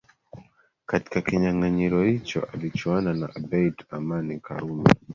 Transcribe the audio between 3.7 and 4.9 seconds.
Amani Karume